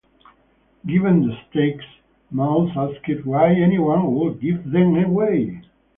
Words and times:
Given 0.83 1.27
the 1.27 1.37
stakes, 1.47 1.85
Mauss 2.31 2.71
asked 2.75 3.23
why 3.23 3.53
anyone 3.53 4.15
would 4.15 4.41
give 4.41 4.67
them 4.71 4.95
away? 4.95 5.61